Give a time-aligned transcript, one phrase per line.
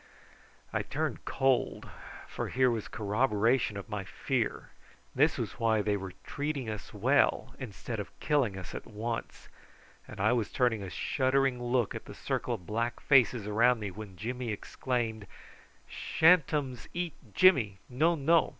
[0.73, 1.87] I turned cold,
[2.27, 4.71] for here was corroboration of my fear.
[5.13, 9.47] This was why they were treating us well instead of killing us at once;
[10.07, 13.91] and I was turning a shuddering look at the circle of black faces around me
[13.91, 15.27] when Jimmy exclaimed:
[15.87, 17.77] "Sha'n't ums eat Jimmy.
[17.87, 18.49] No, no.